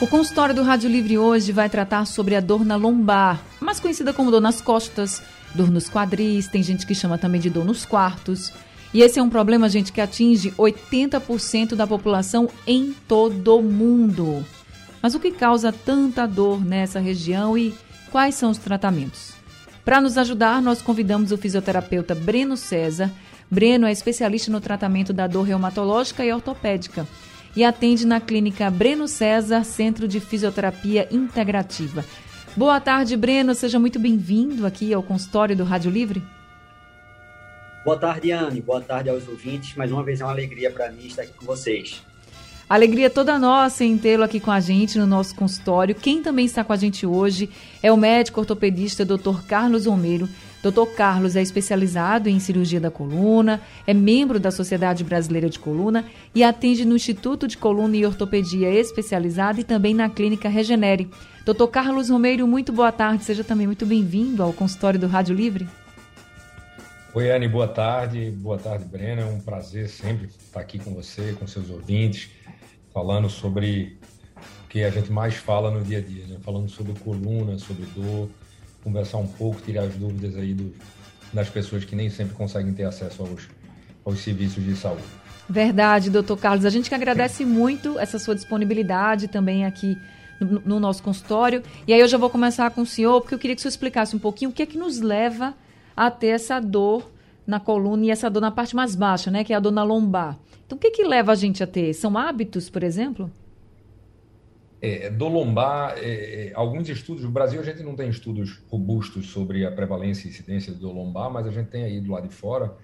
[0.00, 4.12] O consultório do Rádio Livre hoje vai tratar sobre a dor na lombar, mais conhecida
[4.12, 5.22] como dor nas costas,
[5.54, 8.52] dor nos quadris, tem gente que chama também de dor nos quartos.
[8.92, 14.44] E esse é um problema, gente, que atinge 80% da população em todo o mundo.
[15.00, 17.72] Mas o que causa tanta dor nessa região e
[18.10, 19.32] quais são os tratamentos?
[19.84, 23.12] Para nos ajudar, nós convidamos o fisioterapeuta Breno César.
[23.48, 27.06] Breno é especialista no tratamento da dor reumatológica e ortopédica
[27.56, 32.04] e atende na clínica Breno César, Centro de Fisioterapia Integrativa.
[32.56, 33.54] Boa tarde, Breno.
[33.54, 36.22] Seja muito bem-vindo aqui ao consultório do Rádio Livre.
[37.84, 38.60] Boa tarde, Anne.
[38.60, 39.76] Boa tarde aos ouvintes.
[39.76, 42.02] Mais uma vez é uma alegria para mim estar aqui com vocês.
[42.68, 45.94] Alegria toda nossa em tê-lo aqui com a gente no nosso consultório.
[45.94, 47.50] Quem também está com a gente hoje
[47.82, 49.42] é o médico ortopedista Dr.
[49.46, 50.28] Carlos Romeiro.
[50.64, 50.86] Dr.
[50.96, 56.42] Carlos é especializado em cirurgia da coluna, é membro da Sociedade Brasileira de Coluna e
[56.42, 61.10] atende no Instituto de Coluna e Ortopedia Especializada e também na Clínica Regenere.
[61.44, 63.24] Doutor Carlos Romeiro, muito boa tarde.
[63.24, 65.68] Seja também muito bem-vindo ao consultório do Rádio Livre.
[67.12, 68.30] Oi, Anne, boa tarde.
[68.30, 69.20] Boa tarde, Brena.
[69.20, 72.30] É um prazer sempre estar aqui com você, com seus ouvintes,
[72.92, 73.98] falando sobre
[74.64, 76.38] o que a gente mais fala no dia a dia, né?
[76.40, 78.30] falando sobre coluna, sobre dor,
[78.84, 80.72] conversar um pouco, tirar as dúvidas aí do,
[81.32, 83.48] das pessoas que nem sempre conseguem ter acesso aos,
[84.04, 85.02] aos serviços de saúde.
[85.48, 86.64] Verdade, doutor Carlos.
[86.64, 89.96] A gente que agradece muito essa sua disponibilidade também aqui
[90.40, 91.62] no, no, nosso consultório.
[91.86, 93.70] E aí eu já vou começar com o senhor, porque eu queria que o senhor
[93.70, 95.54] explicasse um pouquinho o que é que nos leva
[95.96, 97.10] a ter essa dor
[97.46, 99.44] na coluna e essa dor na parte mais baixa, né?
[99.44, 100.38] Que é a dor na lombar.
[100.66, 101.92] Então, o que, que leva a gente a ter?
[101.92, 103.30] São hábitos, por exemplo?
[104.84, 109.30] É, do lombar, é, é, alguns estudos, no Brasil a gente não tem estudos robustos
[109.30, 112.34] sobre a prevalência e incidência do lombar, mas a gente tem aí do lado de
[112.34, 112.76] fora,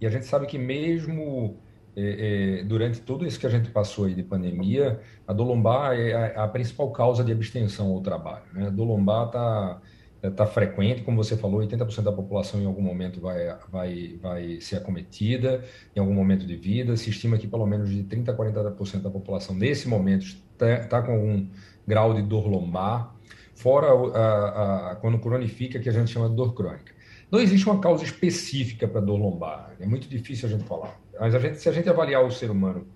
[0.00, 1.56] e a gente sabe que mesmo
[1.96, 5.94] é, é, durante tudo isso que a gente passou aí de pandemia, a dor lombar
[5.94, 8.44] é a, a principal causa de abstenção ao trabalho.
[8.52, 8.66] Né?
[8.66, 9.80] A dor lombar está
[10.30, 14.76] tá frequente, como você falou, 80% da população em algum momento vai, vai, vai ser
[14.76, 15.64] acometida,
[15.94, 16.96] em algum momento de vida.
[16.96, 21.02] Se estima que pelo menos de 30% a 40% da população nesse momento está tá
[21.02, 21.46] com algum
[21.86, 23.14] grau de dor lombar,
[23.54, 26.92] fora a, a, quando cronifica, que a gente chama de dor crônica.
[27.30, 30.98] Não existe uma causa específica para dor lombar, é muito difícil a gente falar.
[31.18, 32.86] Mas a gente, se a gente avaliar o ser humano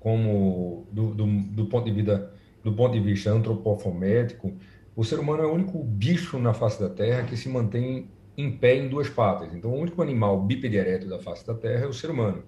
[0.00, 2.32] como do, do, do ponto de vida,
[2.62, 4.52] do ponto de vista antropofométrico,
[4.96, 8.50] o ser humano é o único bicho na face da Terra que se mantém em
[8.50, 9.52] pé em duas patas.
[9.54, 12.42] Então, o único animal bípede ereto da face da Terra é o ser humano.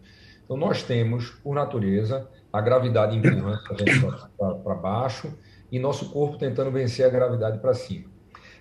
[0.45, 3.59] Então, nós temos, por natureza, a gravidade empurrando
[4.63, 5.33] para baixo
[5.71, 8.05] e nosso corpo tentando vencer a gravidade para cima.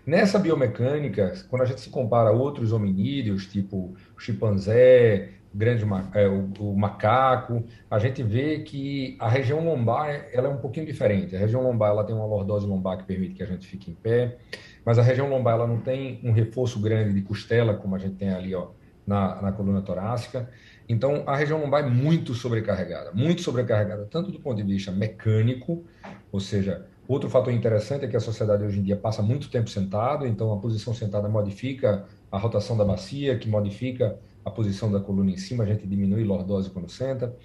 [0.06, 6.52] Nessa biomecânica, quando a gente se compara a outros hominídeos, tipo chimpanzé, grande é, o,
[6.60, 11.34] o, macaco, a gente vê que a região lombar ela é um pouquinho diferente.
[11.34, 13.94] A região lombar ela tem uma lordose lombar que permite que a gente fique em
[13.94, 14.38] pé,
[14.84, 18.16] mas a região lombar ela não tem um reforço grande de costela como a gente
[18.16, 18.68] tem ali ó,
[19.08, 20.50] na, na coluna torácica.
[20.90, 25.86] Então a região lombar é muito sobrecarregada, muito sobrecarregada, tanto do ponto de vista mecânico,
[26.34, 29.70] ou seja, outro fator interessante é que a sociedade hoje em dia passa muito tempo
[29.70, 35.00] sentado, então a posição sentada modifica a rotação da bacia, que modifica a posição da
[35.00, 37.36] coluna em cima, a gente diminui lordose quando senta.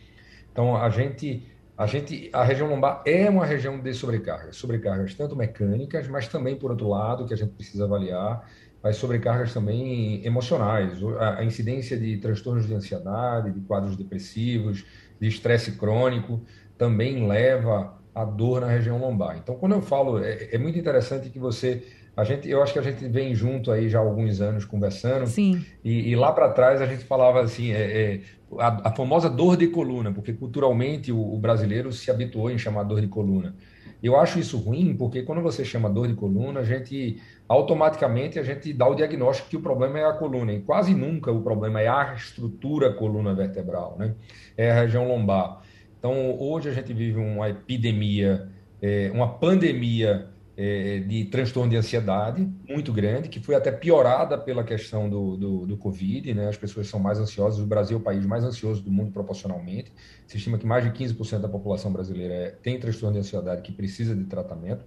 [0.52, 5.34] Então, a gente, a gente, a região lombar é uma região de sobrecargas, sobrecargas tanto
[5.34, 8.46] mecânicas, mas também, por outro lado, que a gente precisa avaliar,
[8.82, 14.84] as sobrecargas também emocionais, a incidência de transtornos de ansiedade, de quadros depressivos,
[15.20, 16.42] de estresse crônico,
[16.78, 19.36] também leva a dor na região lombar.
[19.36, 21.86] Então, quando eu falo, é, é muito interessante que você
[22.20, 25.26] a gente, eu acho que a gente vem junto aí já há alguns anos conversando.
[25.26, 25.64] Sim.
[25.82, 28.20] E, e lá para trás a gente falava assim, é, é,
[28.58, 32.82] a, a, famosa dor de coluna, porque culturalmente o, o, brasileiro se habituou em chamar
[32.82, 33.54] dor de coluna.
[34.02, 38.42] Eu acho isso ruim, porque quando você chama dor de coluna, a gente automaticamente a
[38.42, 40.52] gente dá o diagnóstico que o problema é a coluna.
[40.52, 44.14] E quase nunca o problema é a estrutura coluna vertebral, né?
[44.56, 45.62] É a região lombar.
[45.98, 48.48] Então hoje a gente vive uma epidemia,
[48.80, 54.64] é, uma pandemia é, de transtorno de ansiedade muito grande, que foi até piorada pela
[54.64, 56.48] questão do, do, do, Covid, né?
[56.48, 57.60] As pessoas são mais ansiosas.
[57.60, 59.92] O Brasil é o país mais ansioso do mundo proporcionalmente.
[60.26, 63.72] Se estima que mais de 15% da população brasileira é, tem transtorno de ansiedade que
[63.72, 64.84] precisa de tratamento.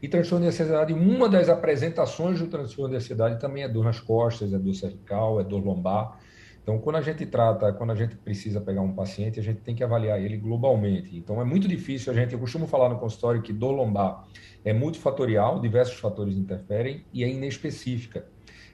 [0.00, 4.00] E transtorno de ansiedade, uma das apresentações do transtorno de ansiedade também é dor nas
[4.00, 6.18] costas, é dor cervical, é dor lombar.
[6.62, 9.74] Então, quando a gente trata, quando a gente precisa pegar um paciente, a gente tem
[9.74, 11.16] que avaliar ele globalmente.
[11.16, 14.24] Então, é muito difícil a gente, eu costumo falar no consultório que dor lombar
[14.64, 18.24] é multifatorial, diversos fatores interferem e é inespecífica.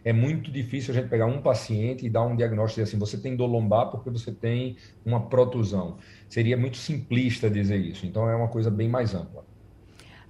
[0.04, 3.34] É muito difícil a gente pegar um paciente e dar um diagnóstico assim, você tem
[3.34, 5.96] dor lombar porque você tem uma protusão.
[6.28, 8.06] Seria muito simplista dizer isso.
[8.06, 9.44] Então, é uma coisa bem mais ampla.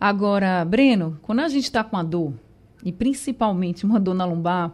[0.00, 2.32] Agora, Breno, quando a gente está com a dor,
[2.84, 4.72] e principalmente uma dor na lombar,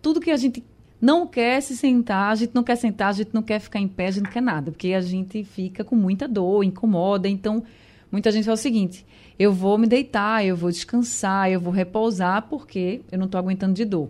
[0.00, 0.64] tudo que a gente
[1.04, 3.86] não quer se sentar, a gente não quer sentar, a gente não quer ficar em
[3.86, 7.28] pé, a gente não quer nada, porque a gente fica com muita dor, incomoda.
[7.28, 7.62] Então,
[8.10, 9.04] muita gente fala o seguinte:
[9.38, 13.74] eu vou me deitar, eu vou descansar, eu vou repousar, porque eu não estou aguentando
[13.74, 14.08] de dor.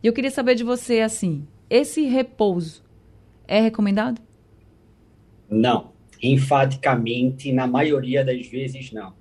[0.00, 2.84] E eu queria saber de você, assim, esse repouso
[3.48, 4.20] é recomendado?
[5.50, 5.90] Não.
[6.22, 9.12] Enfaticamente, na maioria das vezes, não.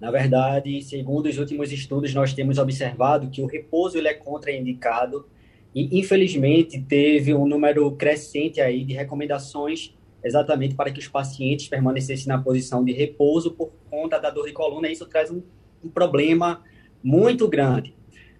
[0.00, 5.26] Na verdade, segundo os últimos estudos, nós temos observado que o repouso ele é contraindicado
[5.74, 12.28] e, infelizmente, teve um número crescente aí de recomendações exatamente para que os pacientes permanecessem
[12.28, 14.90] na posição de repouso por conta da dor de coluna.
[14.90, 15.42] Isso traz um,
[15.82, 16.62] um problema
[17.02, 17.94] muito grande,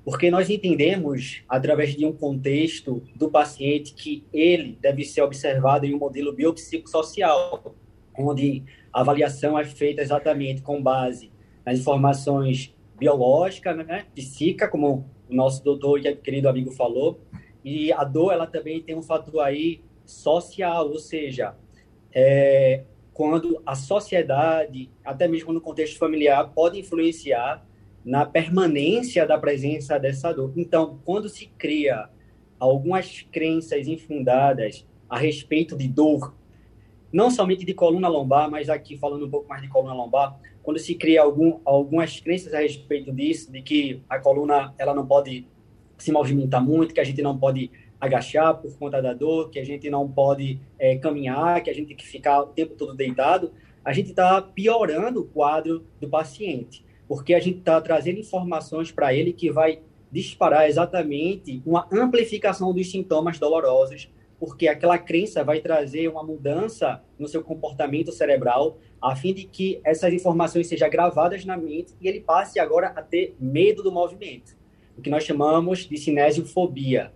[0.05, 5.94] porque nós entendemos, através de um contexto do paciente, que ele deve ser observado em
[5.94, 7.75] um modelo biopsicossocial,
[8.19, 8.62] onde
[8.93, 11.31] a avaliação é feita exatamente com base
[11.65, 17.21] nas informações biológicas, né, psíquica, como o nosso doutor e querido amigo falou,
[17.65, 21.55] e a dor ela também tem um fator aí social, ou seja,
[22.12, 27.65] é, quando a sociedade, até mesmo no contexto familiar, pode influenciar
[28.05, 30.53] na permanência da presença dessa dor.
[30.56, 32.09] Então, quando se cria
[32.59, 36.35] algumas crenças infundadas a respeito de dor,
[37.12, 40.79] não somente de coluna lombar, mas aqui falando um pouco mais de coluna lombar, quando
[40.79, 45.47] se cria algum, algumas crenças a respeito disso, de que a coluna ela não pode
[45.99, 47.71] se movimentar muito, que a gente não pode
[48.01, 51.89] agachar por conta da dor, que a gente não pode é, caminhar, que a gente
[51.89, 53.53] tem que ficar o tempo todo deitado,
[53.85, 59.12] a gente está piorando o quadro do paciente, porque a gente está trazendo informações para
[59.12, 59.81] ele que vai
[60.11, 64.11] disparar exatamente uma amplificação dos sintomas dolorosos,
[64.41, 69.79] porque aquela crença vai trazer uma mudança no seu comportamento cerebral, a fim de que
[69.85, 74.57] essas informações sejam gravadas na mente e ele passe agora a ter medo do movimento,
[74.97, 77.13] o que nós chamamos de cinesiofobia.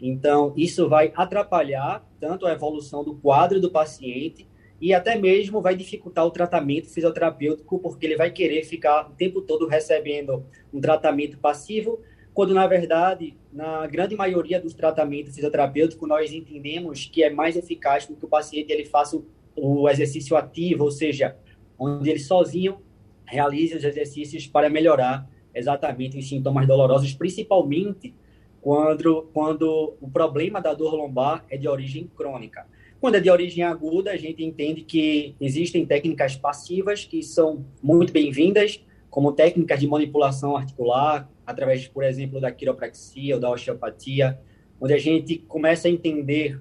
[0.00, 4.48] Então, isso vai atrapalhar tanto a evolução do quadro do paciente
[4.80, 9.42] e até mesmo vai dificultar o tratamento fisioterapêutico, porque ele vai querer ficar o tempo
[9.42, 12.00] todo recebendo um tratamento passivo,
[12.38, 18.06] quando na verdade, na grande maioria dos tratamentos fisioterapêuticos, nós entendemos que é mais eficaz
[18.06, 19.20] que o paciente ele faça
[19.56, 21.36] o exercício ativo, ou seja,
[21.76, 22.78] onde ele sozinho
[23.26, 28.14] realize os exercícios para melhorar exatamente os sintomas dolorosos, principalmente
[28.60, 32.68] quando, quando o problema da dor lombar é de origem crônica.
[33.00, 38.12] Quando é de origem aguda, a gente entende que existem técnicas passivas que são muito
[38.12, 38.80] bem-vindas,
[39.10, 44.38] como técnicas de manipulação articular, através, por exemplo, da quiropraxia ou da osteopatia,
[44.80, 46.60] onde a gente começa a entender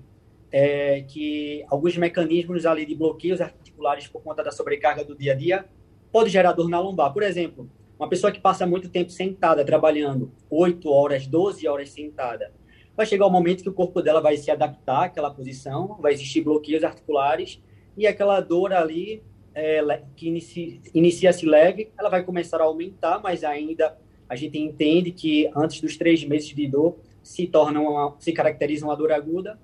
[0.52, 5.36] é, que alguns mecanismos ali de bloqueios articulares por conta da sobrecarga do dia a
[5.36, 5.66] dia
[6.12, 7.14] pode gerar dor na lombar.
[7.14, 12.54] Por exemplo, uma pessoa que passa muito tempo sentada, trabalhando 8 horas, 12 horas sentada,
[12.96, 16.13] vai chegar o um momento que o corpo dela vai se adaptar àquela posição, vai
[16.13, 17.62] existir bloqueios articulares
[17.96, 19.22] e aquela dor ali
[19.60, 23.98] é, que inicia-se inicia leve, ela vai começar a aumentar, mas ainda
[24.30, 28.86] a gente entende que antes dos três meses de dor se torna uma, se caracteriza
[28.86, 29.60] uma dor aguda.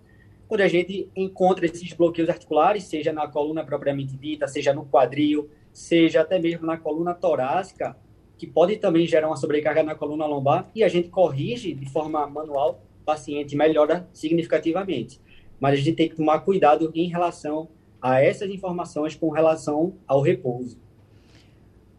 [0.48, 5.48] Quando a gente encontra esses bloqueios articulares, seja na coluna propriamente dita, seja no quadril,
[5.72, 7.96] seja até mesmo na coluna torácica,
[8.36, 12.26] que pode também gerar uma sobrecarga na coluna lombar, e a gente corrige de forma
[12.26, 15.22] manual, o paciente melhora significativamente.
[15.60, 17.70] Mas a gente tem que tomar cuidado em relação
[18.04, 20.78] a essas informações com relação ao repouso.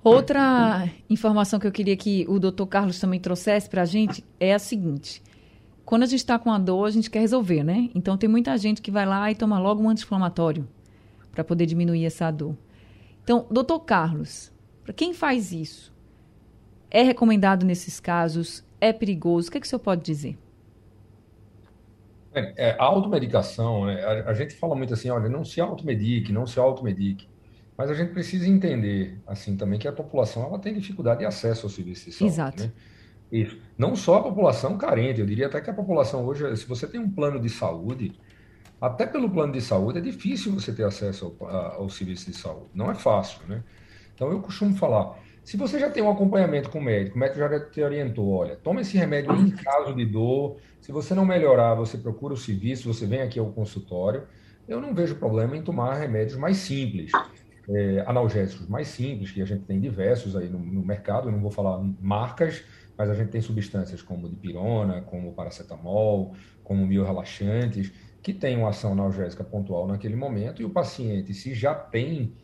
[0.03, 4.53] Outra informação que eu queria que o doutor Carlos também trouxesse para a gente é
[4.53, 5.23] a seguinte.
[5.83, 7.89] Quando a gente está com a dor, a gente quer resolver, né?
[7.95, 10.69] Então, tem muita gente que vai lá e toma logo um anti-inflamatório
[11.33, 12.55] para poder diminuir essa dor.
[13.23, 15.91] Então, doutor Carlos, para quem faz isso,
[16.91, 18.63] é recomendado nesses casos?
[18.79, 19.49] É perigoso?
[19.49, 20.37] O que, é que o senhor pode dizer?
[22.35, 24.03] É, é, a automedicação, né?
[24.03, 27.29] a, a, gente fala muito assim, olha, não se automedique, não se automedique.
[27.77, 31.67] Mas a gente precisa entender, assim, também que a população ela tem dificuldade de acesso
[31.67, 32.35] ao serviço de saúde.
[32.35, 32.63] Exato.
[32.65, 32.73] Né?
[33.33, 33.59] Isso.
[33.77, 37.01] Não só a população carente, eu diria até que a população hoje, se você tem
[37.01, 38.13] um plano de saúde,
[38.81, 42.71] até pelo plano de saúde é difícil você ter acesso ao, ao serviço de saúde.
[42.75, 43.63] Não é fácil, né?
[44.15, 47.39] Então eu costumo falar, Se você já tem um acompanhamento com o médico, o médico
[47.41, 51.75] já te orientou, olha, toma esse remédio em caso de dor, se você não melhorar,
[51.75, 54.29] você procura o serviço, você vem aqui ao consultório,
[54.69, 57.11] eu não vejo problema em tomar remédios mais simples,
[57.67, 61.41] é, analgésicos mais simples, que a gente tem diversos aí no, no mercado, eu não
[61.41, 62.63] vou falar marcas,
[62.99, 67.91] mas a gente tem substâncias como dipirona, como paracetamol, como biorelaxantes,
[68.23, 72.35] que têm uma ação analgésica pontual naquele momento, e o paciente, se já tem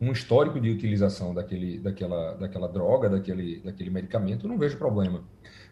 [0.00, 5.24] um histórico de utilização daquele, daquela, daquela droga, daquele, daquele medicamento, não vejo problema.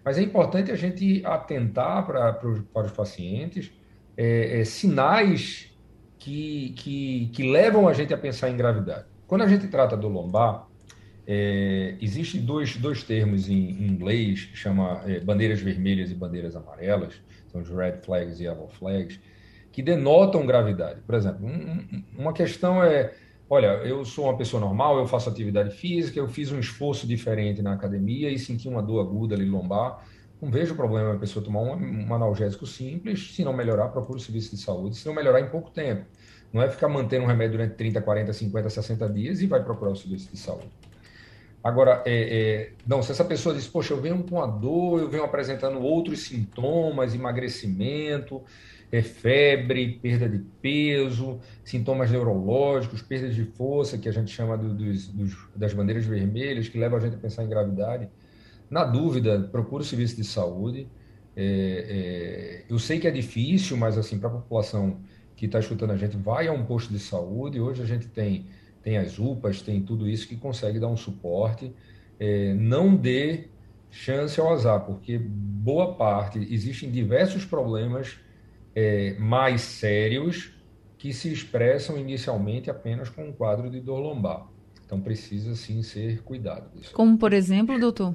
[0.07, 3.73] Mas é importante a gente atentar para, os pacientes
[4.17, 5.77] é, é, sinais
[6.17, 9.05] que, que, que levam a gente a pensar em gravidade.
[9.27, 10.69] Quando a gente trata do lombar,
[11.27, 16.55] é, Existem dois, dois termos em, em inglês, que chama é, bandeiras vermelhas e bandeiras
[16.55, 17.21] amarelas,
[17.51, 19.19] são os red flags e yellow flags,
[19.73, 21.01] que denotam gravidade.
[21.01, 23.13] Por exemplo, um, uma questão é
[23.49, 27.63] olha, eu sou uma pessoa normal, eu faço atividade física, eu fiz um esforço diferente
[27.63, 30.05] na academia e senti uma dor aguda ali lombar.
[30.41, 34.21] Não vejo problema a pessoa tomar um, um analgésico simples, se não melhorar, procura o
[34.21, 36.05] serviço de saúde, se não melhorar em pouco tempo.
[36.53, 39.93] Não é ficar mantendo um remédio durante 30, 40, 50, 60 dias e vai procurar
[39.93, 40.71] o serviço de saúde.
[41.67, 45.09] Agora, é, é, não, se essa pessoa diz, poxa, eu venho com a dor, eu
[45.09, 48.41] venho apresentando outros sintomas, emagrecimento,
[48.91, 54.73] é febre, perda de peso, sintomas neurológicos, perda de força, que a gente chama do,
[54.73, 58.09] dos, dos, das bandeiras vermelhas, que leva a gente a pensar em gravidade.
[58.71, 60.89] Na dúvida, procure o serviço de saúde.
[61.35, 65.01] É, é, eu sei que é difícil, mas assim, para a população
[65.37, 67.61] que está escutando a gente, vai a um posto de saúde.
[67.61, 68.47] Hoje a gente tem,
[68.83, 71.73] tem as UPAs, tem tudo isso que consegue dar um suporte.
[72.19, 73.49] É, não dê
[73.91, 78.19] chance ao azar, porque boa parte, existem diversos problemas
[78.77, 80.53] é, mais sérios
[80.99, 84.47] que se expressam inicialmente apenas com um quadro de dor lombar.
[84.85, 86.71] Então precisa sim ser cuidado.
[86.79, 86.93] Disso.
[86.93, 88.15] Como por exemplo, doutor?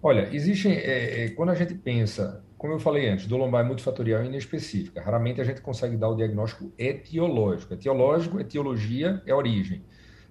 [0.00, 0.72] Olha, existem.
[0.72, 4.28] É, é, quando a gente pensa, como eu falei antes, dor lombar é multifatorial e
[4.28, 5.02] inespecífica.
[5.02, 7.74] Raramente a gente consegue dar o diagnóstico etiológico.
[7.74, 9.82] Etiológico, etiologia é origem.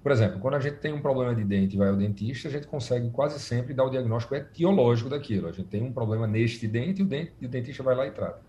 [0.03, 2.51] Por exemplo, quando a gente tem um problema de dente e vai ao dentista, a
[2.51, 5.47] gente consegue quase sempre dar o diagnóstico etiológico daquilo.
[5.47, 8.11] A gente tem um problema neste dente e o, dente, o dentista vai lá e
[8.11, 8.41] trata.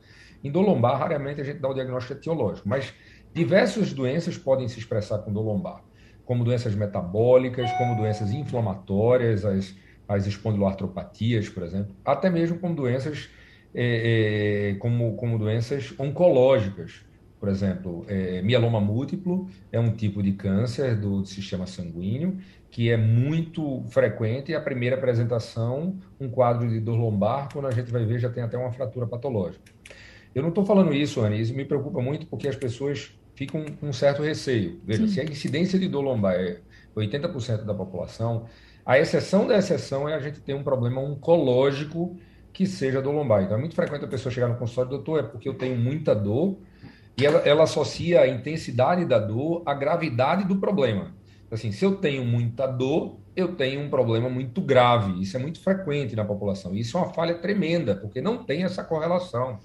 [0.43, 2.93] Em dor lombar, raramente a gente dá o diagnóstico etiológico, mas
[3.33, 5.81] diversas doenças podem se expressar com dor lombar,
[6.25, 9.77] como doenças metabólicas, como doenças inflamatórias, as,
[10.09, 13.31] as espondiloartropatias, por exemplo, até mesmo como doenças,
[13.73, 17.05] é, é, como, como doenças oncológicas.
[17.45, 22.39] Por exemplo, é, mieloma múltiplo é um tipo de câncer do sistema sanguíneo
[22.71, 27.71] que é muito frequente e a primeira apresentação, um quadro de dor lombar, quando a
[27.71, 29.61] gente vai ver já tem até uma fratura patológica.
[30.35, 33.89] Eu não estou falando isso, Anne, isso me preocupa muito porque as pessoas ficam com
[33.89, 34.81] um certo receio.
[34.83, 35.13] Veja, Sim.
[35.13, 36.61] se a incidência de dor lombar é
[36.97, 38.47] 80% da população,
[38.87, 42.17] a exceção da exceção é a gente ter um problema oncológico
[42.55, 43.43] que seja dor lombar.
[43.43, 46.15] Então é muito frequente a pessoa chegar no consultório, doutor, é porque eu tenho muita
[46.15, 46.57] dor,
[47.17, 51.15] e ela, ela associa a intensidade da dor à gravidade do problema.
[51.51, 55.23] Assim, se eu tenho muita dor, eu tenho um problema muito grave.
[55.23, 56.75] Isso é muito frequente na população.
[56.75, 59.61] Isso é uma falha tremenda, porque não tem essa correlação.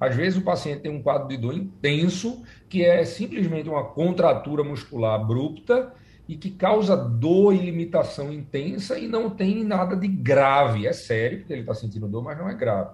[0.00, 4.64] Às vezes o paciente tem um quadro de dor intenso, que é simplesmente uma contratura
[4.64, 5.92] muscular abrupta
[6.26, 10.86] e que causa dor e limitação intensa e não tem nada de grave.
[10.86, 12.90] É sério, porque ele está sentindo dor, mas não é grave.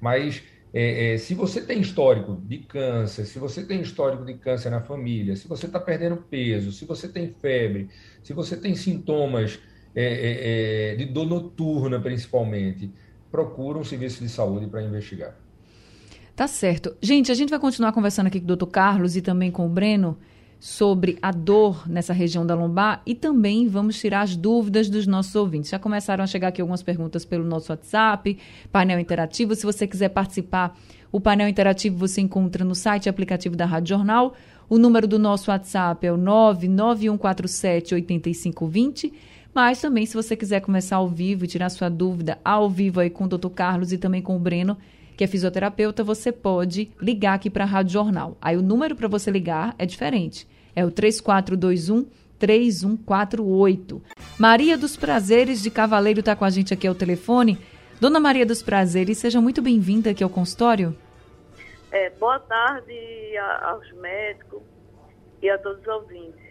[0.00, 0.42] Mas
[0.76, 4.80] é, é, se você tem histórico de câncer, se você tem histórico de câncer na
[4.80, 7.88] família, se você está perdendo peso, se você tem febre,
[8.24, 9.60] se você tem sintomas
[9.94, 12.90] é, é, é de dor noturna, principalmente,
[13.30, 15.36] procura um serviço de saúde para investigar.
[16.34, 16.96] Tá certo.
[17.00, 18.66] Gente, a gente vai continuar conversando aqui com o Dr.
[18.66, 20.18] Carlos e também com o Breno
[20.64, 25.34] sobre a dor nessa região da lombar e também vamos tirar as dúvidas dos nossos
[25.34, 25.68] ouvintes.
[25.68, 28.38] Já começaram a chegar aqui algumas perguntas pelo nosso WhatsApp,
[28.72, 29.54] painel interativo.
[29.54, 30.74] Se você quiser participar,
[31.12, 34.32] o painel interativo você encontra no site e aplicativo da Rádio Jornal.
[34.66, 39.12] O número do nosso WhatsApp é o 99147 8520.
[39.54, 43.10] Mas também, se você quiser começar ao vivo e tirar sua dúvida ao vivo aí
[43.10, 43.50] com o Dr.
[43.50, 44.78] Carlos e também com o Breno,
[45.14, 48.38] que é fisioterapeuta, você pode ligar aqui para a Rádio Jornal.
[48.40, 50.53] Aí o número para você ligar é diferente.
[50.74, 52.06] É o 3421
[52.38, 54.02] 3148.
[54.38, 57.58] Maria dos Prazeres de Cavaleiro está com a gente aqui ao telefone.
[58.00, 60.96] Dona Maria dos Prazeres, seja muito bem-vinda aqui ao consultório.
[61.92, 64.62] É, boa tarde aos médicos
[65.40, 66.42] e a todos os ouvintes.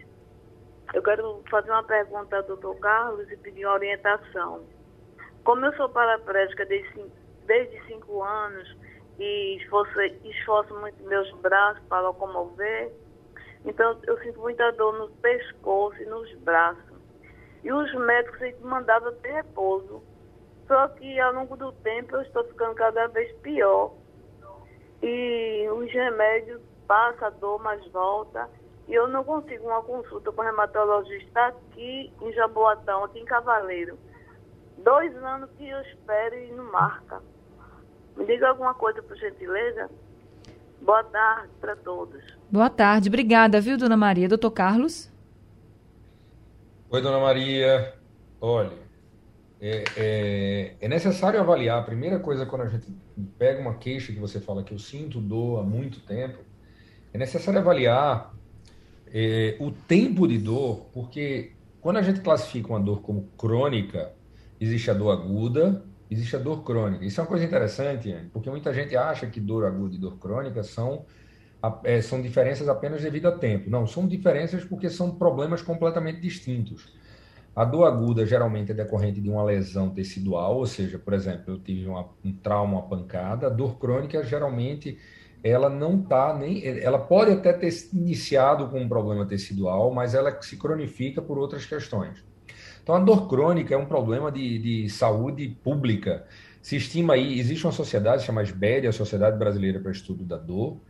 [0.92, 4.62] Eu quero fazer uma pergunta ao doutor Carlos e pedir uma orientação.
[5.44, 7.04] Como eu sou paraplégica desde
[7.46, 8.76] desde cinco anos
[9.18, 12.92] e esforço, esforço muito meus braços para locomover.
[13.64, 16.94] Então, eu sinto muita dor no pescoço e nos braços.
[17.62, 20.02] e os médicos sempre mandavam ter repouso.
[20.66, 23.94] Só que ao longo do tempo eu estou ficando cada vez pior.
[25.02, 28.48] E os remédios passam a dor, mas volta.
[28.86, 33.98] E eu não consigo uma consulta com reumatologista aqui em Jaboatão, aqui em Cavaleiro.
[34.78, 37.22] Dois anos que eu espero e não marca.
[38.16, 39.90] Me diga alguma coisa, por gentileza.
[40.82, 42.22] Boa tarde para todos.
[42.54, 44.28] Boa tarde, obrigada, viu, dona Maria?
[44.28, 45.10] Doutor Carlos?
[46.88, 47.92] Oi, dona Maria.
[48.40, 48.70] Olha,
[49.60, 51.80] é, é, é, necessário avaliar.
[51.80, 52.86] A primeira coisa, quando a gente
[53.36, 56.38] pega uma queixa que você fala que eu sinto dor há muito tempo,
[57.12, 58.32] é necessário avaliar
[59.08, 64.12] é, o tempo de dor, porque quando a gente classifica uma dor como crônica,
[64.60, 67.04] existe a dor aguda, existe a dor crônica.
[67.04, 70.62] Isso é uma coisa interessante, porque muita gente acha que dor aguda e dor crônica
[70.62, 71.04] são,
[71.84, 73.70] é, são diferenças apenas devido a tempo.
[73.70, 76.92] Não, são diferenças porque são problemas completamente distintos.
[77.54, 81.58] A dor aguda geralmente é decorrente de uma lesão tecidual, ou seja, por exemplo, eu
[81.58, 83.46] tive uma, um trauma, uma pancada.
[83.46, 84.98] A dor crônica geralmente
[85.44, 86.66] ela não está nem.
[86.66, 91.66] Ela pode até ter iniciado com um problema tecidual, mas ela se cronifica por outras
[91.66, 92.24] questões.
[92.82, 96.24] Então, a dor crônica é um problema de, de saúde pública.
[96.62, 100.80] Se estima aí, existe uma sociedade chamada SBED, a Sociedade Brasileira para Estudo da Dor,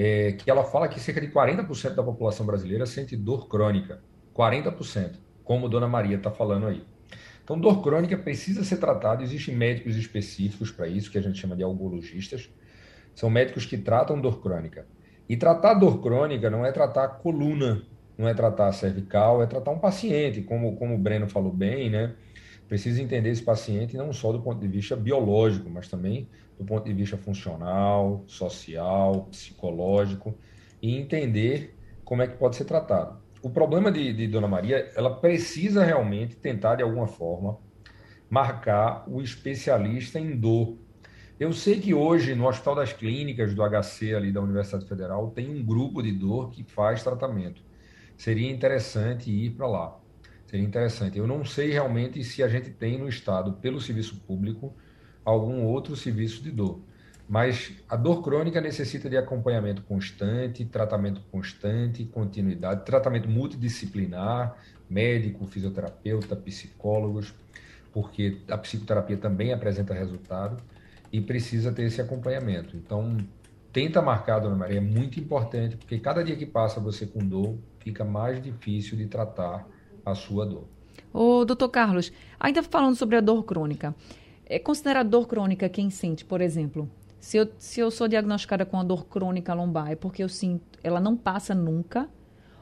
[0.00, 4.00] é, que ela fala que cerca de 40% da população brasileira sente dor crônica.
[4.32, 6.84] 40%, como Dona Maria está falando aí.
[7.42, 11.56] Então, dor crônica precisa ser tratada, existem médicos específicos para isso, que a gente chama
[11.56, 12.48] de algologistas.
[13.12, 14.86] São médicos que tratam dor crônica.
[15.28, 17.82] E tratar dor crônica não é tratar a coluna,
[18.16, 21.90] não é tratar a cervical, é tratar um paciente, como, como o Breno falou bem,
[21.90, 22.14] né?
[22.68, 26.84] Precisa entender esse paciente não só do ponto de vista biológico, mas também do ponto
[26.84, 30.36] de vista funcional, social, psicológico,
[30.82, 33.18] e entender como é que pode ser tratado.
[33.42, 37.58] O problema de, de Dona Maria, ela precisa realmente tentar, de alguma forma,
[38.28, 40.76] marcar o especialista em dor.
[41.40, 45.48] Eu sei que hoje, no Hospital das Clínicas do HC ali da Universidade Federal, tem
[45.48, 47.62] um grupo de dor que faz tratamento
[48.18, 50.00] seria interessante ir para lá.
[50.48, 51.18] Seria interessante.
[51.18, 54.74] Eu não sei realmente se a gente tem no Estado, pelo serviço público,
[55.22, 56.80] algum outro serviço de dor.
[57.28, 64.56] Mas a dor crônica necessita de acompanhamento constante, tratamento constante, continuidade, tratamento multidisciplinar,
[64.88, 67.34] médico, fisioterapeuta, psicólogos,
[67.92, 70.62] porque a psicoterapia também apresenta resultado
[71.12, 72.74] e precisa ter esse acompanhamento.
[72.74, 73.18] Então,
[73.70, 77.58] tenta marcar, dona Maria, é muito importante, porque cada dia que passa você com dor,
[77.80, 79.68] fica mais difícil de tratar
[80.10, 80.64] a sua dor.
[81.12, 83.94] Ô, doutor Carlos, ainda falando sobre a dor crônica,
[84.46, 86.88] é considerada dor crônica quem sente, por exemplo,
[87.20, 90.78] se eu, se eu sou diagnosticada com a dor crônica lombar, é porque eu sinto,
[90.82, 92.08] ela não passa nunca,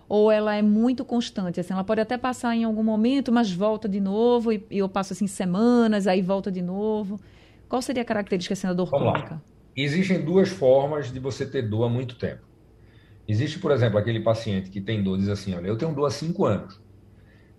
[0.08, 3.88] ou ela é muito constante, assim, ela pode até passar em algum momento, mas volta
[3.88, 7.20] de novo, e, e eu passo assim semanas, aí volta de novo.
[7.68, 9.34] Qual seria a característica assim, da dor Vamos crônica?
[9.34, 9.42] Lá.
[9.76, 12.42] Existem duas formas de você ter dor há muito tempo.
[13.28, 16.10] Existe, por exemplo, aquele paciente que tem dor, diz assim, olha, eu tenho dor há
[16.10, 16.80] cinco anos.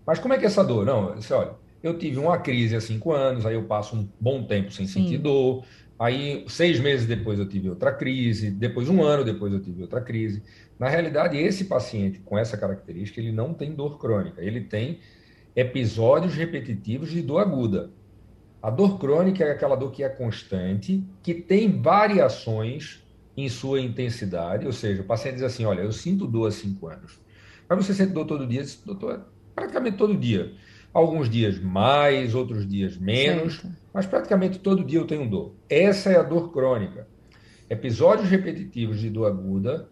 [0.07, 0.85] Mas como é que é essa dor?
[0.85, 1.51] Não, você olha,
[1.83, 5.01] eu tive uma crise há cinco anos, aí eu passo um bom tempo sem Sim.
[5.01, 5.65] sentir dor,
[5.99, 9.99] aí seis meses depois eu tive outra crise, depois um ano depois eu tive outra
[9.99, 10.41] crise.
[10.79, 14.99] Na realidade, esse paciente com essa característica, ele não tem dor crônica, ele tem
[15.53, 17.89] episódios repetitivos de dor aguda.
[18.63, 23.03] A dor crônica é aquela dor que é constante, que tem variações
[23.35, 26.87] em sua intensidade, ou seja, o paciente diz assim, olha, eu sinto dor há cinco
[26.87, 27.19] anos.
[27.67, 28.63] Mas você sente dor todo dia?
[28.63, 30.53] Diz, doutor, praticamente todo dia.
[30.93, 33.75] Alguns dias mais, outros dias menos, certo.
[33.91, 35.55] mas praticamente todo dia eu tenho dor.
[35.67, 37.07] Essa é a dor crônica.
[37.67, 39.89] Episódios repetitivos de dor aguda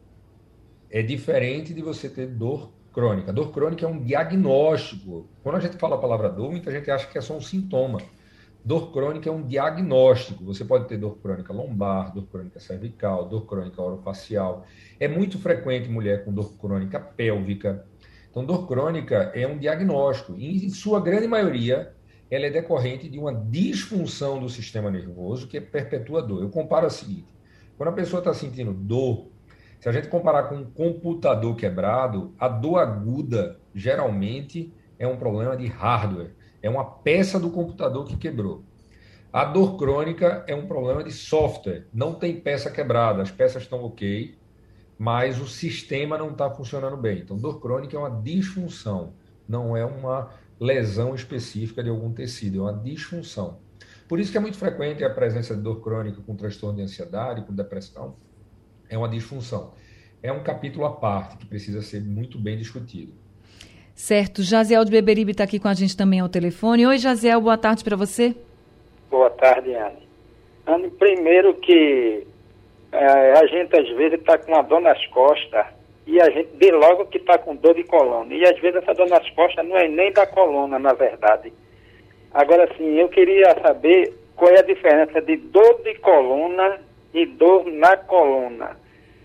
[0.90, 3.34] é diferente de você ter dor crônica.
[3.34, 5.28] Dor crônica é um diagnóstico.
[5.42, 8.00] Quando a gente fala a palavra dor, muita gente acha que é só um sintoma.
[8.64, 10.44] Dor crônica é um diagnóstico.
[10.46, 14.66] Você pode ter dor crônica lombar, dor crônica cervical, dor crônica orofacial.
[15.00, 17.86] É muito frequente mulher com dor crônica pélvica.
[18.36, 20.36] Então, dor crônica é um diagnóstico.
[20.36, 21.94] E, em sua grande maioria,
[22.30, 26.42] ela é decorrente de uma disfunção do sistema nervoso que perpetua dor.
[26.42, 27.34] Eu comparo o seguinte:
[27.78, 29.28] quando a pessoa está sentindo dor,
[29.80, 35.56] se a gente comparar com um computador quebrado, a dor aguda geralmente é um problema
[35.56, 36.34] de hardware
[36.66, 38.64] é uma peça do computador que quebrou.
[39.32, 41.86] A dor crônica é um problema de software.
[41.94, 44.36] Não tem peça quebrada, as peças estão ok,
[44.98, 47.20] mas o sistema não está funcionando bem.
[47.20, 49.14] Então, dor crônica é uma disfunção,
[49.48, 53.58] não é uma lesão específica de algum tecido, é uma disfunção.
[54.08, 57.42] Por isso que é muito frequente a presença de dor crônica com transtorno de ansiedade,
[57.42, 58.16] com depressão.
[58.88, 59.74] É uma disfunção.
[60.22, 63.14] É um capítulo à parte que precisa ser muito bem discutido.
[63.96, 64.44] Certo.
[64.44, 66.86] Jaziel de Beberibe está aqui com a gente também ao telefone.
[66.86, 68.36] Oi, Jaziel, boa tarde para você.
[69.10, 70.08] Boa tarde, Anne.
[70.68, 72.28] Anne, primeiro que
[72.96, 75.66] é, a gente às vezes está com uma dor nas costas
[76.08, 78.34] e a gente vê logo que está com dor de coluna.
[78.34, 81.52] E às vezes essa dor nas costas não é nem da coluna, na verdade.
[82.34, 86.80] Agora sim, eu queria saber qual é a diferença de dor de coluna
[87.14, 88.78] e dor na coluna.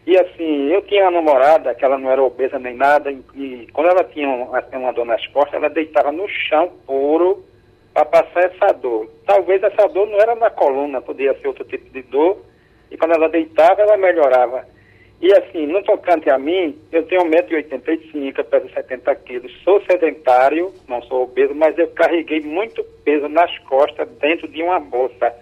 [0.07, 3.91] E assim, eu tinha uma namorada, que ela não era obesa nem nada, e, quando
[3.91, 7.45] ela tinha uma, uma dor nas costas, ela deitava no chão puro
[7.93, 9.11] para passar essa dor.
[9.27, 12.39] Talvez essa dor não era na coluna, podia ser outro tipo de dor,
[12.91, 14.67] e quando ela deitava, ela melhorava.
[15.21, 21.03] E assim, no tocante a mim, eu tenho 1,85m, peso 70 quilos, sou sedentário, não
[21.03, 25.35] sou obeso, mas eu carreguei muito peso nas costas dentro de uma bolsa.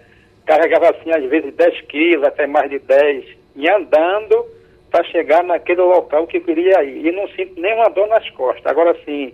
[0.45, 4.47] Carregava assim, às vezes, 10 quilos, até mais de 10, e andando
[4.91, 7.07] para chegar naquele local que eu queria ir.
[7.07, 8.67] E não sinto nenhuma dor nas costas.
[8.67, 9.33] Agora, assim,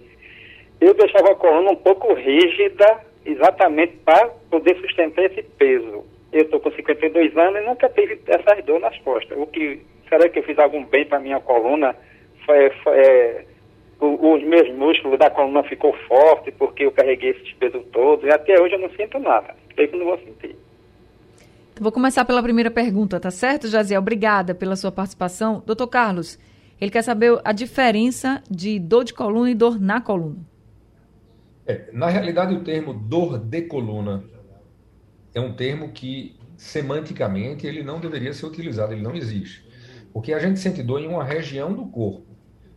[0.78, 6.04] eu deixava a coluna um pouco rígida, exatamente para poder sustentar esse peso.
[6.34, 9.38] Eu estou com 52 anos e nunca tive essas dor nas costas.
[9.38, 11.94] O que será que eu fiz algum bem para minha coluna?
[12.44, 13.44] Foi, foi, é,
[14.00, 18.60] os meus músculos da coluna ficou forte porque eu carreguei esses pesos todos e até
[18.60, 19.54] hoje eu não sinto nada.
[19.76, 20.56] Sei que não vou sentir.
[21.80, 24.00] Vou começar pela primeira pergunta, tá certo, Jaziel?
[24.00, 25.62] Obrigada pela sua participação.
[25.64, 26.36] Doutor Carlos,
[26.80, 30.38] ele quer saber a diferença de dor de coluna e dor na coluna.
[31.64, 34.24] É, na realidade, o termo dor de coluna
[35.34, 39.68] é um termo que, semanticamente, ele não deveria ser utilizado, ele não existe.
[40.12, 42.24] Porque a gente sente dor em uma região do corpo.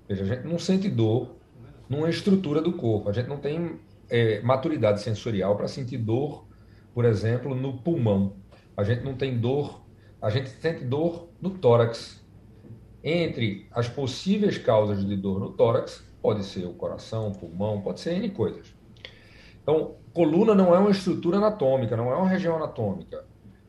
[0.10, 1.38] Veja, a gente não sente dor
[1.88, 3.10] numa estrutura do corpo.
[3.10, 6.48] A gente não tem é, maturidade sensorial para sentir dor,
[6.94, 8.38] por exemplo, no pulmão.
[8.76, 9.86] A gente não tem dor,
[10.22, 12.26] a gente sente dor no tórax.
[13.04, 18.00] Entre as possíveis causas de dor no tórax, pode ser o coração, o pulmão, pode
[18.00, 18.77] ser N coisas.
[19.68, 23.26] Então, coluna não é uma estrutura anatômica, não é uma região anatômica.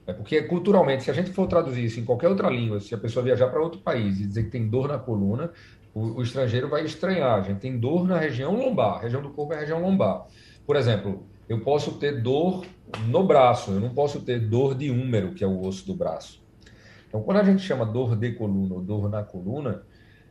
[0.06, 2.98] É porque culturalmente, se a gente for traduzir isso em qualquer outra língua, se a
[2.98, 5.50] pessoa viajar para outro país e dizer que tem dor na coluna,
[5.92, 7.40] o, o, estrangeiro vai estranhar.
[7.40, 10.24] A gente tem dor na região lombar, a região do corpo é a região lombar.
[10.64, 12.64] Por exemplo, eu posso ter dor
[13.08, 16.40] no braço, eu não posso ter dor de húmero, que é o osso do braço.
[17.08, 19.82] Então, quando a gente chama dor de coluna ou dor na coluna,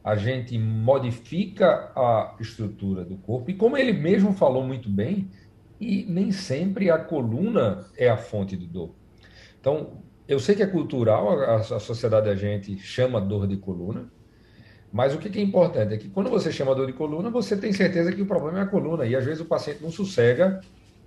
[0.02, 3.52] a gente modifica a estrutura do corpo.
[3.52, 5.30] E como ele mesmo falou muito bem,
[5.80, 8.96] e nem sempre a coluna é a fonte de dor.
[9.60, 14.12] Então, eu sei que é cultural, a, a sociedade a gente chama dor de coluna,
[14.92, 17.74] mas o que é importante é que quando você chama dor de coluna, você tem
[17.74, 20.62] certeza que o problema é a coluna, e às vezes o paciente não sossega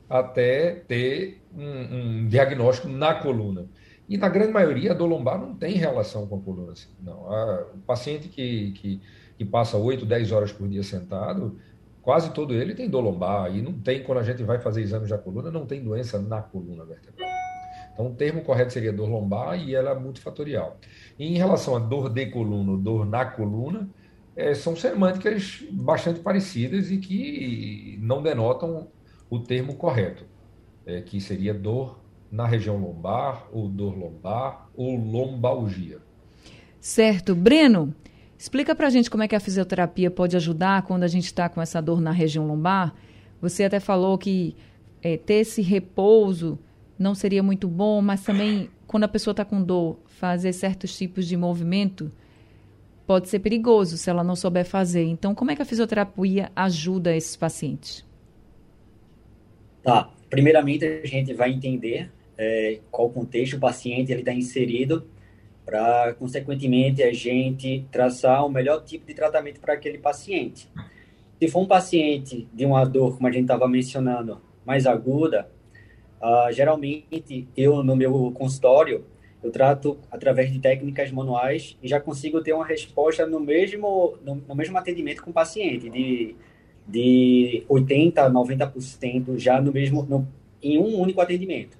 [0.08, 3.66] até ter um, um diagnóstico na coluna.
[4.08, 6.72] E na grande maioria, a dor lombar não tem relação com a coluna.
[6.72, 7.32] Assim, não.
[7.32, 9.00] A, o paciente que, que,
[9.38, 11.56] que passa 8, 10 horas por dia sentado,
[12.02, 13.54] quase todo ele tem dor lombar.
[13.54, 16.40] E não tem, quando a gente vai fazer exames da coluna, não tem doença na
[16.40, 17.28] coluna vertebral.
[17.92, 20.78] Então, o termo correto seria dor lombar e ela é multifatorial.
[21.18, 23.88] E em relação a dor de coluna, dor na coluna,
[24.34, 28.88] é, são semânticas bastante parecidas e que não denotam
[29.28, 30.24] o termo correto,
[30.86, 35.98] é, que seria dor na região lombar, ou dor lombar, ou lombalgia.
[36.80, 37.34] Certo.
[37.34, 37.94] Breno,
[38.40, 41.46] explica para a gente como é que a fisioterapia pode ajudar quando a gente está
[41.46, 42.94] com essa dor na região lombar.
[43.38, 44.56] Você até falou que
[45.02, 46.58] é, ter esse repouso
[46.98, 51.26] não seria muito bom, mas também quando a pessoa está com dor, fazer certos tipos
[51.26, 52.10] de movimento
[53.06, 55.04] pode ser perigoso se ela não souber fazer.
[55.04, 58.06] Então, como é que a fisioterapia ajuda esses pacientes?
[59.82, 60.10] Tá.
[60.30, 65.06] Primeiramente, a gente vai entender é, qual contexto o paciente está inserido
[65.64, 70.68] para, consequentemente, a gente traçar o melhor tipo de tratamento para aquele paciente.
[71.38, 75.48] Se for um paciente de uma dor, como a gente estava mencionando, mais aguda,
[76.20, 79.06] Uh, geralmente, eu no meu consultório,
[79.42, 84.34] eu trato através de técnicas manuais e já consigo ter uma resposta no mesmo, no,
[84.34, 86.36] no mesmo atendimento com o paciente, de,
[86.86, 90.28] de 80% a 90% já no mesmo, no,
[90.62, 91.78] em um único atendimento.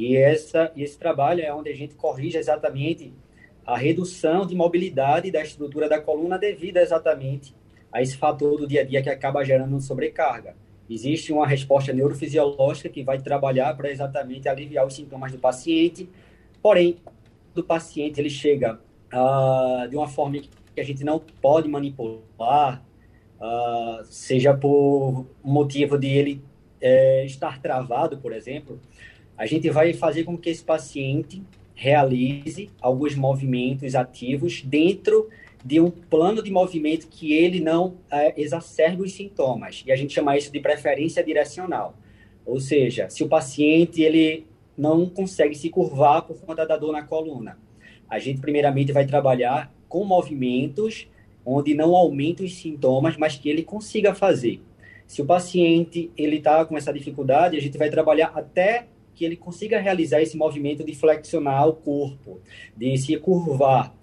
[0.00, 3.12] E essa, esse trabalho é onde a gente corrige exatamente
[3.66, 7.54] a redução de mobilidade da estrutura da coluna devido exatamente
[7.92, 10.56] a esse fator do dia a dia que acaba gerando sobrecarga.
[10.88, 16.08] Existe uma resposta neurofisiológica que vai trabalhar para exatamente aliviar os sintomas do paciente.
[16.62, 16.96] Porém,
[17.54, 18.80] do paciente ele chega
[19.12, 20.38] uh, de uma forma
[20.74, 22.82] que a gente não pode manipular,
[23.38, 26.42] uh, seja por motivo de ele
[26.80, 28.80] é, estar travado, por exemplo,
[29.40, 31.42] a gente vai fazer com que esse paciente
[31.74, 35.30] realize alguns movimentos ativos dentro
[35.64, 39.82] de um plano de movimento que ele não é, exacerbe os sintomas.
[39.86, 41.94] E a gente chama isso de preferência direcional.
[42.44, 47.02] Ou seja, se o paciente ele não consegue se curvar por conta da dor na
[47.02, 47.56] coluna,
[48.10, 51.08] a gente primeiramente vai trabalhar com movimentos
[51.46, 54.60] onde não aumente os sintomas, mas que ele consiga fazer.
[55.06, 58.86] Se o paciente ele está com essa dificuldade, a gente vai trabalhar até
[59.20, 62.40] que ele consiga realizar esse movimento de flexionar o corpo,
[62.74, 63.94] de se curvar.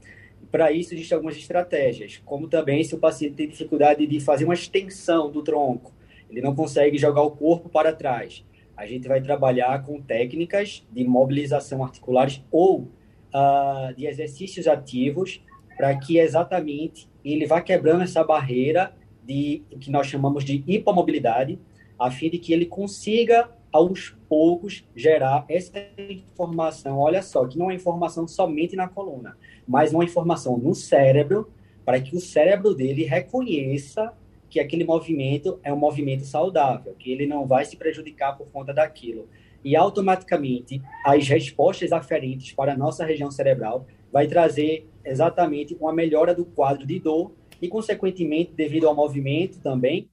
[0.51, 4.53] Para isso, existem algumas estratégias, como também se o paciente tem dificuldade de fazer uma
[4.53, 5.91] extensão do tronco,
[6.29, 8.45] ele não consegue jogar o corpo para trás.
[8.75, 15.41] A gente vai trabalhar com técnicas de mobilização articulares ou uh, de exercícios ativos
[15.75, 18.93] para que exatamente ele vá quebrando essa barreira
[19.25, 21.57] de que nós chamamos de hipomobilidade,
[21.97, 26.99] a fim de que ele consiga aos poucos gerar essa informação.
[26.99, 31.51] Olha só, que não é informação somente na coluna, mas uma informação no cérebro,
[31.85, 34.13] para que o cérebro dele reconheça
[34.49, 38.73] que aquele movimento é um movimento saudável, que ele não vai se prejudicar por conta
[38.73, 39.27] daquilo.
[39.63, 46.33] E automaticamente as respostas aferentes para a nossa região cerebral vai trazer exatamente uma melhora
[46.33, 50.09] do quadro de dor e, consequentemente, devido ao movimento também,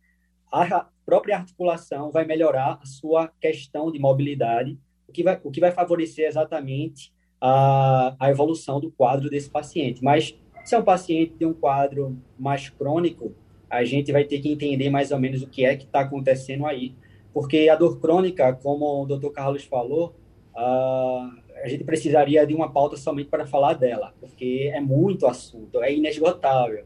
[0.51, 5.61] a própria articulação vai melhorar a sua questão de mobilidade, o que vai, o que
[5.61, 10.03] vai favorecer exatamente a, a evolução do quadro desse paciente.
[10.03, 13.35] Mas se é um paciente de um quadro mais crônico,
[13.69, 16.67] a gente vai ter que entender mais ou menos o que é que está acontecendo
[16.67, 16.95] aí.
[17.33, 19.31] Porque a dor crônica, como o Dr.
[19.31, 20.15] Carlos falou,
[20.57, 25.93] a gente precisaria de uma pauta somente para falar dela, porque é muito assunto, é
[25.93, 26.85] inesgotável.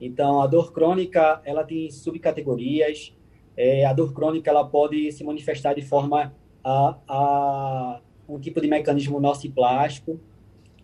[0.00, 3.14] Então, a dor crônica, ela tem subcategorias.
[3.56, 6.34] É, a dor crônica, ela pode se manifestar de forma
[6.64, 10.18] a, a um tipo de mecanismo nociplástico,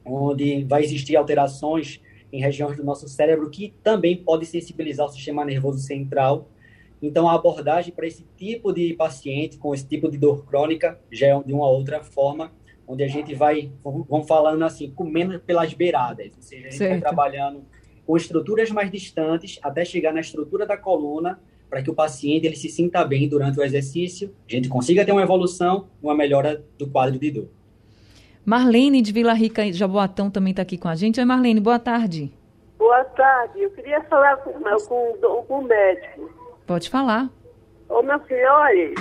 [0.05, 2.01] onde vai existir alterações
[2.33, 6.49] em regiões do nosso cérebro que também pode sensibilizar o sistema nervoso central.
[7.01, 11.29] Então, a abordagem para esse tipo de paciente com esse tipo de dor crônica já
[11.29, 12.53] é de uma outra forma,
[12.87, 16.91] onde a gente vai, vamos falando assim, comendo pelas beiradas, ou seja, a gente certo.
[16.91, 17.65] vai trabalhando
[18.07, 22.57] com estruturas mais distantes até chegar na estrutura da coluna, para que o paciente ele
[22.57, 26.89] se sinta bem durante o exercício, a gente consiga ter uma evolução, uma melhora do
[26.89, 27.49] quadro de dor.
[28.45, 31.21] Marlene de Vila Rica de Jaboatão também está aqui com a gente.
[31.21, 32.33] Oi, Marlene, boa tarde.
[32.79, 33.61] Boa tarde.
[33.61, 36.31] Eu queria falar com, com, com o médico.
[36.67, 37.29] Pode falar.
[37.89, 38.95] Ô, meu filho, olha,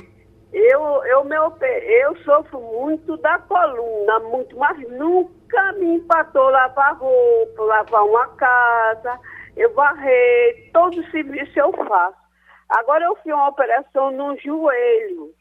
[0.52, 7.64] eu, eu, meu, eu sofro muito da coluna, muito, mas nunca me empatou lavar roupa,
[7.64, 9.20] lavar uma casa,
[9.56, 12.27] eu varrer, todo o serviço eu faço.
[12.70, 15.34] Agora eu fiz uma operação no joelho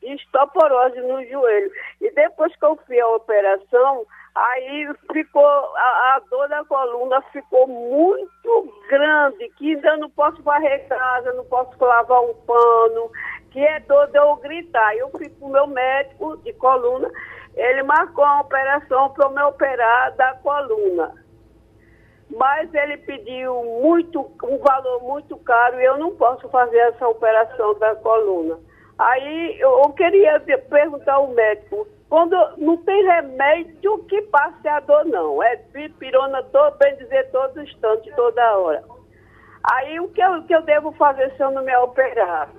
[0.00, 1.70] de estoporose no joelho.
[2.00, 7.66] E depois que eu fiz a operação, aí ficou, a, a, dor da coluna ficou
[7.66, 13.10] muito grande, que ainda não posso varrer casa, não posso lavar um pano,
[13.50, 14.96] que é dor de eu gritar.
[14.96, 17.10] Eu fui para o meu médico de coluna,
[17.56, 21.12] ele marcou a operação para eu me operar da coluna.
[22.30, 27.78] Mas ele pediu muito, um valor muito caro e eu não posso fazer essa operação
[27.78, 28.58] da coluna.
[28.98, 35.42] Aí eu, queria perguntar ao médico, quando não tem remédio que passe a dor, não.
[35.42, 35.56] É
[35.98, 38.82] pirona, todo, bem dizer, todo instante, toda hora.
[39.62, 42.50] Aí o que eu, o que eu devo fazer se eu não me operar?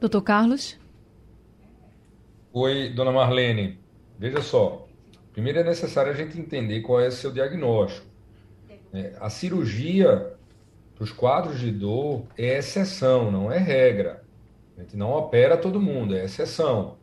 [0.00, 0.78] Doutor Carlos?
[2.52, 3.78] Oi, dona Marlene.
[4.18, 4.86] Veja só.
[5.32, 8.07] Primeiro é necessário a gente entender qual é o seu diagnóstico.
[8.92, 10.32] É, a cirurgia
[10.94, 14.24] para os quadros de dor é exceção, não é regra.
[14.76, 16.98] A gente não opera todo mundo, é exceção.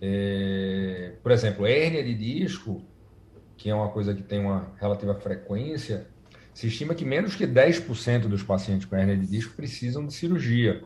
[0.00, 2.82] É, por exemplo, hérnia de disco,
[3.56, 6.06] que é uma coisa que tem uma relativa frequência,
[6.52, 10.82] se estima que menos que 10% dos pacientes com hérnia de disco precisam de cirurgia.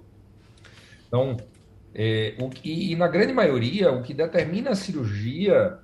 [1.06, 1.36] Então,
[1.94, 5.78] é, o que, e na grande maioria, o que determina a cirurgia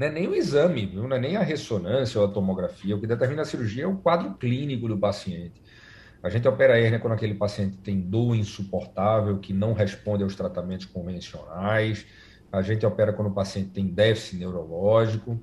[0.00, 1.06] não é nem o exame, viu?
[1.06, 3.98] não é nem a ressonância ou a tomografia, o que determina a cirurgia é o
[3.98, 5.60] quadro clínico do paciente.
[6.22, 10.34] A gente opera a hérnia quando aquele paciente tem dor insuportável, que não responde aos
[10.34, 12.06] tratamentos convencionais.
[12.50, 15.38] A gente opera quando o paciente tem déficit neurológico.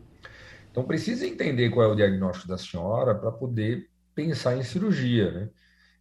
[0.71, 5.31] Então, precisa entender qual é o diagnóstico da senhora para poder pensar em cirurgia.
[5.31, 5.49] Né?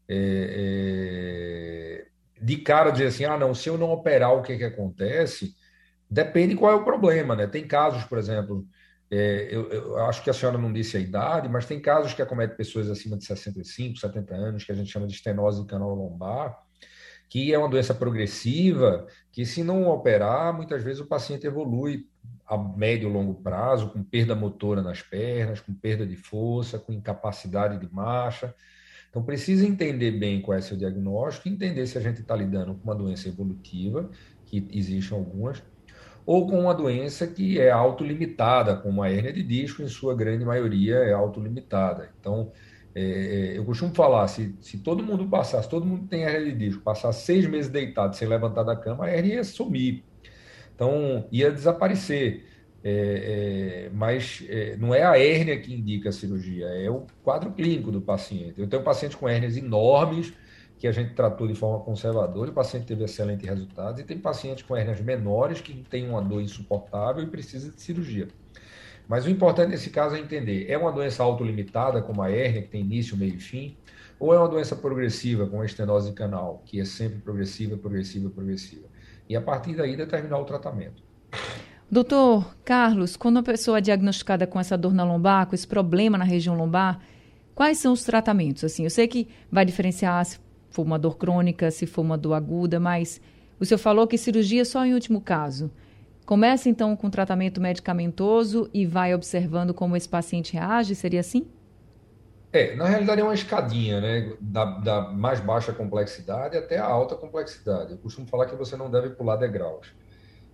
[0.08, 2.42] É, é...
[2.42, 5.54] De cara, dizer assim: ah, não, se eu não operar, o que, que acontece?
[6.08, 7.34] Depende qual é o problema.
[7.34, 7.46] Né?
[7.46, 8.66] Tem casos, por exemplo,
[9.10, 12.22] é, eu, eu, acho que a senhora não disse a idade, mas tem casos que
[12.22, 16.58] acometem pessoas acima de 65, 70 anos, que a gente chama de estenose canal lombar,
[17.28, 22.08] que é uma doença progressiva, que se não operar, muitas vezes o paciente evolui
[22.46, 26.92] a médio e longo prazo, com perda motora nas pernas, com perda de força, com
[26.92, 28.54] incapacidade de marcha.
[29.10, 32.84] Então, precisa entender bem qual é seu diagnóstico, entender se a gente está lidando com
[32.84, 34.10] uma doença evolutiva,
[34.44, 35.62] que existem algumas,
[36.26, 40.44] ou com uma doença que é autolimitada, como a hérnia de disco, em sua grande
[40.44, 42.10] maioria é autolimitada.
[42.20, 42.50] Então,
[42.92, 46.58] é, é eu costumo falar, se, se todo mundo passasse, todo mundo tem hérnia de
[46.58, 50.02] disco, passar seis meses deitado sem levantar da cama, a hérnia ia sumir.
[50.74, 52.44] Então, ia desaparecer.
[52.88, 57.50] É, é, mas é, não é a hérnia que indica a cirurgia, é o quadro
[57.52, 58.60] clínico do paciente.
[58.60, 60.32] Eu tenho pacientes com hérnias enormes,
[60.78, 64.64] que a gente tratou de forma conservadora, o paciente teve excelentes resultados, e tem pacientes
[64.64, 68.28] com hérnias menores que têm uma dor insuportável e precisa de cirurgia.
[69.08, 72.68] Mas o importante nesse caso é entender: é uma doença autolimitada, como a hérnia, que
[72.68, 73.76] tem início, meio e fim,
[74.18, 78.96] ou é uma doença progressiva, como a estenose canal, que é sempre progressiva, progressiva, progressiva
[79.28, 81.02] e a partir daí determinar o tratamento.
[81.90, 86.18] Doutor Carlos, quando a pessoa é diagnosticada com essa dor na lombar, com esse problema
[86.18, 87.00] na região lombar,
[87.54, 88.64] quais são os tratamentos?
[88.64, 90.38] Assim, eu sei que vai diferenciar se
[90.70, 93.20] for uma dor crônica, se for uma dor aguda, mas
[93.58, 95.70] o senhor falou que cirurgia é só em último caso.
[96.24, 101.46] Começa então com tratamento medicamentoso e vai observando como esse paciente reage, seria assim?
[102.52, 104.32] É, na realidade é uma escadinha, né?
[104.40, 107.92] Da, da, mais baixa complexidade até a alta complexidade.
[107.92, 109.92] Eu costumo falar que você não deve pular degraus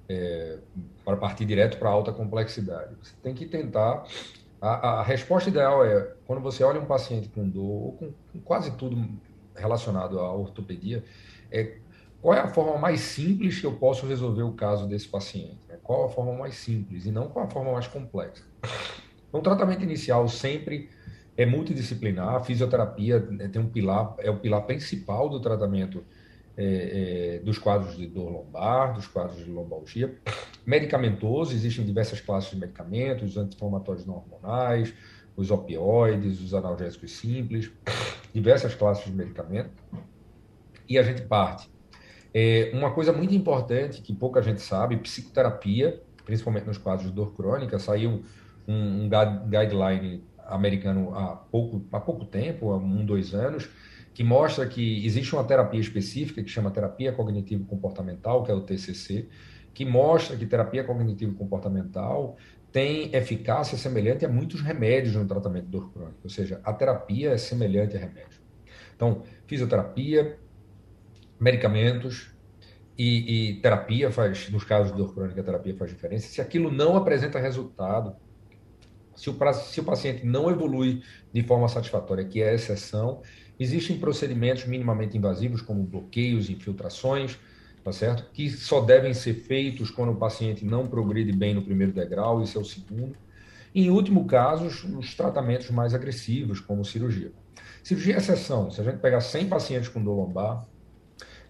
[0.09, 0.59] é,
[1.05, 2.95] para partir direto para a alta complexidade.
[3.03, 4.05] Você tem que tentar.
[4.61, 8.41] A, a, resposta ideal é quando você olha um paciente com dor, ou com, com
[8.41, 8.97] quase tudo
[9.57, 11.05] relacionado à ortopedia,
[11.51, 11.77] é
[12.21, 15.59] qual é a forma mais simples que eu posso resolver o caso desse paciente?
[15.69, 15.77] Né?
[15.83, 18.45] Qual a forma mais simples e não qual a forma mais complexa?
[19.29, 20.89] Então, o tratamento inicial sempre
[21.37, 26.05] é multidisciplinar, a fisioterapia né, tem um pilar, é o pilar principal do tratamento
[26.57, 30.15] é, é, dos quadros de dor lombar, dos quadros de lombalgia.
[30.67, 34.93] Medicamentoso, existem diversas classes de medicamentos, os anti-inflamatórios não hormonais,
[35.37, 37.71] os opioides, os analgésicos simples,
[38.33, 39.71] diversas classes de medicamento.
[40.89, 41.71] E a gente parte.
[42.35, 47.35] É, uma coisa muito importante que pouca gente sabe, psicoterapia, principalmente nos quadros de dor
[47.35, 48.23] crônica, saiu
[48.67, 49.11] um, um
[49.49, 53.69] guideline americano há pouco, há pouco tempo, há um, dois anos,
[54.15, 59.29] que mostra que existe uma terapia específica que chama terapia cognitivo-comportamental, que é o TCC,
[59.73, 62.37] que mostra que terapia cognitivo-comportamental
[62.73, 67.31] tem eficácia semelhante a muitos remédios no tratamento de dor crônica, ou seja, a terapia
[67.31, 68.41] é semelhante a remédio.
[68.97, 70.39] Então, fisioterapia,
[71.39, 72.33] medicamentos
[72.97, 76.27] e, e terapia faz, nos casos de dor crônica, a terapia faz diferença.
[76.29, 78.17] Se aquilo não apresenta resultado,
[79.15, 83.21] se o, se o paciente não evolui de forma satisfatória, que é a exceção,
[83.59, 87.39] existem procedimentos minimamente invasivos, como bloqueios, infiltrações,
[87.83, 88.31] tá certo?
[88.33, 92.59] que só devem ser feitos quando o paciente não progride bem no primeiro degrau, isso
[92.59, 93.17] é o segundo.
[93.75, 94.67] E, em último caso,
[94.99, 97.33] os tratamentos mais agressivos, como cirurgia.
[97.83, 98.71] Cirurgia é exceção.
[98.71, 100.65] Se a gente pegar 100 pacientes com dor lombar,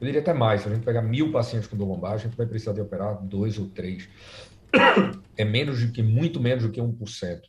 [0.00, 2.36] eu diria até mais, se a gente pegar mil pacientes com dor lombar, a gente
[2.36, 4.08] vai precisar de operar dois ou três.
[5.34, 7.40] É menos do que, muito menos do que 1%.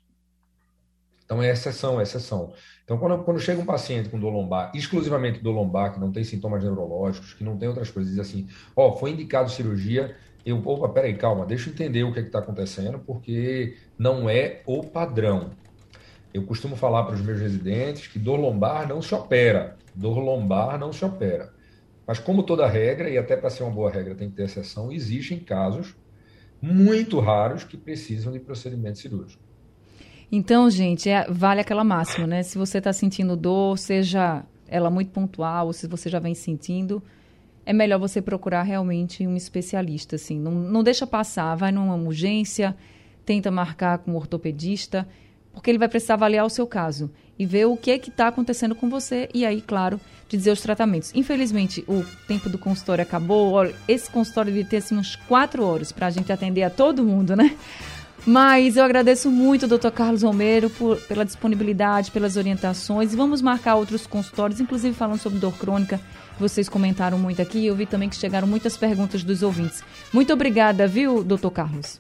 [1.34, 2.54] Então é exceção, é exceção.
[2.84, 6.24] Então, quando, quando chega um paciente com dor lombar, exclusivamente dor lombar, que não tem
[6.24, 10.16] sintomas neurológicos, que não tem outras coisas, diz assim, ó, oh, foi indicado cirurgia,
[10.46, 14.62] eu, opa, peraí, calma, deixa eu entender o que é está acontecendo, porque não é
[14.68, 15.50] o padrão.
[16.32, 20.78] Eu costumo falar para os meus residentes que dor lombar não se opera, dor lombar
[20.78, 21.52] não se opera.
[22.06, 24.92] Mas como toda regra, e até para ser uma boa regra tem que ter exceção,
[24.92, 25.96] existem casos
[26.62, 29.53] muito raros que precisam de procedimento cirúrgico.
[30.32, 32.44] Então, gente, é, vale aquela máxima, né?
[32.44, 37.04] Se você está sentindo dor, seja ela muito pontual, ou se você já vem sentindo,
[37.66, 40.40] é melhor você procurar realmente um especialista, assim.
[40.40, 42.76] Não, não deixa passar, vai numa urgência,
[43.26, 45.08] tenta marcar com um ortopedista,
[45.54, 48.28] porque ele vai precisar avaliar o seu caso e ver o que é que está
[48.28, 51.12] acontecendo com você e aí, claro, dizer os tratamentos.
[51.14, 53.54] Infelizmente, o tempo do consultório acabou.
[53.54, 57.04] Olha, esse consultório devia ter assim, uns quatro horas para a gente atender a todo
[57.04, 57.56] mundo, né?
[58.26, 63.14] Mas eu agradeço muito, doutor Carlos Romero, por, pela disponibilidade, pelas orientações.
[63.14, 66.00] Vamos marcar outros consultórios, inclusive falando sobre dor crônica.
[66.40, 67.66] Vocês comentaram muito aqui.
[67.66, 69.84] Eu vi também que chegaram muitas perguntas dos ouvintes.
[70.14, 72.00] Muito obrigada, viu, doutor Carlos?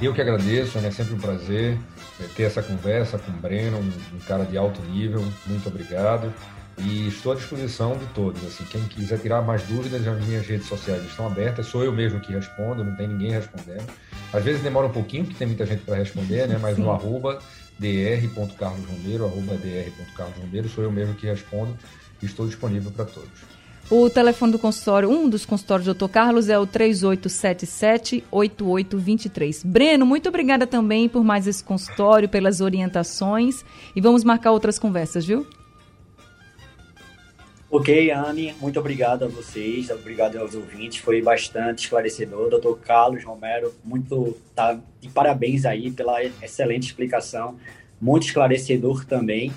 [0.00, 1.78] Eu que agradeço, é sempre um prazer
[2.20, 5.24] é, ter essa conversa com o Breno, um cara de alto nível.
[5.46, 6.32] Muito obrigado.
[6.78, 8.42] E estou à disposição de todos.
[8.44, 11.66] Assim, quem quiser tirar mais dúvidas, as minhas redes sociais estão abertas.
[11.66, 13.86] Sou eu mesmo que respondo, não tem ninguém respondendo.
[14.32, 16.58] Às vezes demora um pouquinho, porque tem muita gente para responder, né?
[16.60, 16.82] Mas Sim.
[16.82, 17.40] no arroba
[17.78, 21.76] dr.carlosromero, arroba dr.carlosromero, sou eu mesmo que respondo
[22.22, 23.58] e estou disponível para todos.
[23.90, 26.10] O telefone do consultório, um dos consultórios do Dr.
[26.10, 29.62] Carlos é o 3877-8823.
[29.64, 33.64] Breno, muito obrigada também por mais esse consultório, pelas orientações
[33.96, 35.46] e vamos marcar outras conversas, viu?
[37.70, 42.48] Ok, Anne, muito obrigado a vocês, obrigado aos ouvintes, foi bastante esclarecedor.
[42.48, 47.56] Doutor Carlos Romero, muito tá, de parabéns aí pela excelente explicação,
[48.00, 49.52] muito esclarecedor também.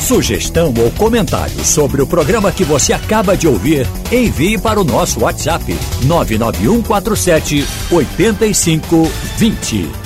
[0.00, 5.20] Sugestão ou comentário sobre o programa que você acaba de ouvir, envie para o nosso
[5.20, 5.64] WhatsApp
[6.04, 10.03] 99147 8520.